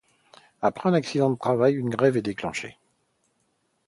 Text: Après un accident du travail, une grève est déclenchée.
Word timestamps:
Après 0.63 0.89
un 0.89 0.95
accident 0.95 1.29
du 1.29 1.37
travail, 1.37 1.75
une 1.75 1.91
grève 1.91 2.17
est 2.17 2.23
déclenchée. 2.23 2.75